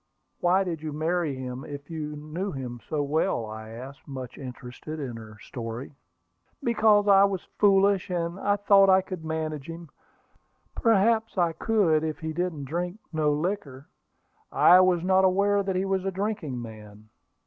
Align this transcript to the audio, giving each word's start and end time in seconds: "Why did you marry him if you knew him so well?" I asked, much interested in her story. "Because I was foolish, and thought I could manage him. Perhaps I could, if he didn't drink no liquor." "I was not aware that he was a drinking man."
"Why 0.39 0.63
did 0.63 0.81
you 0.81 0.91
marry 0.93 1.35
him 1.35 1.63
if 1.63 1.91
you 1.91 2.15
knew 2.15 2.51
him 2.51 2.79
so 2.89 3.03
well?" 3.03 3.45
I 3.45 3.69
asked, 3.69 4.07
much 4.07 4.35
interested 4.35 4.99
in 4.99 5.15
her 5.15 5.37
story. 5.39 5.93
"Because 6.63 7.07
I 7.07 7.23
was 7.25 7.43
foolish, 7.59 8.09
and 8.09 8.39
thought 8.65 8.89
I 8.89 9.01
could 9.03 9.23
manage 9.23 9.69
him. 9.69 9.89
Perhaps 10.73 11.37
I 11.37 11.53
could, 11.53 12.03
if 12.03 12.17
he 12.17 12.33
didn't 12.33 12.65
drink 12.65 12.97
no 13.13 13.31
liquor." 13.31 13.89
"I 14.51 14.79
was 14.79 15.03
not 15.03 15.23
aware 15.23 15.61
that 15.61 15.75
he 15.75 15.85
was 15.85 16.03
a 16.03 16.09
drinking 16.11 16.59
man." 16.59 17.09